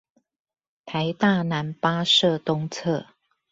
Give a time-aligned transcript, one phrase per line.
[0.87, 3.05] 臺大男八舍東側